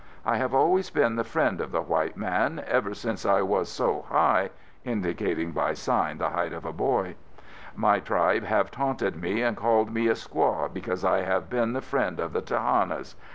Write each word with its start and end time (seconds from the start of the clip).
I 0.25 0.37
have 0.37 0.55
always 0.55 0.89
been 0.89 1.15
the 1.15 1.23
friend 1.23 1.61
of 1.61 1.71
the 1.71 1.83
white 1.83 2.17
man, 2.17 2.63
ever 2.65 2.95
since 2.95 3.23
I 3.23 3.43
was 3.43 3.69
so 3.69 4.05
high 4.09 4.49
(indicating 4.83 5.51
by 5.51 5.73
sign 5.75 6.17
the 6.17 6.29
height 6.31 6.53
of 6.53 6.65
a 6.65 6.73
boy). 6.73 7.13
My 7.75 7.99
tribe 7.99 8.43
have 8.45 8.71
taunted 8.71 9.21
me 9.21 9.43
and 9.43 9.55
called 9.55 9.93
me 9.93 10.07
a 10.07 10.13
squaw 10.15 10.73
because 10.73 11.05
I 11.05 11.21
have 11.21 11.51
been 11.51 11.73
the 11.73 11.81
friend 11.81 12.19
of 12.19 12.33
the 12.33 12.41
Tehannas. 12.41 13.13